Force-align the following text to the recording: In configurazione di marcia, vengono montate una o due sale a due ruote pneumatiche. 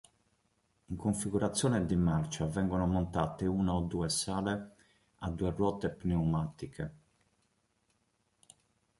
In 0.87 0.95
configurazione 0.95 1.85
di 1.85 1.95
marcia, 1.95 2.47
vengono 2.47 2.87
montate 2.87 3.45
una 3.45 3.73
o 3.73 3.81
due 3.81 4.09
sale 4.09 4.71
a 5.19 5.29
due 5.29 5.51
ruote 5.51 5.91
pneumatiche. 5.91 6.93